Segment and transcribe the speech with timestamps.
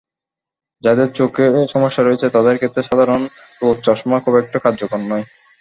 [0.83, 3.21] যাঁদের চোখে সমস্যা রয়েছে, তাঁদের ক্ষেত্রে সাধারণ
[3.61, 5.25] রোদচশমা খুব একটা কার্যকর নয়।